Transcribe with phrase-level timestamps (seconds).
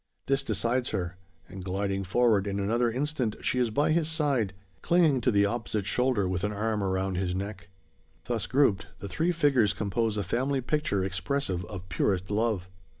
[0.25, 1.15] This decides her;
[1.47, 5.85] and, gliding forward, in another instant she is by his side, clinging to the opposite
[5.85, 7.69] shoulder, with an arm around his neck.
[8.25, 12.67] Thus grouped, the three figures compose a family picture expressive of purest love.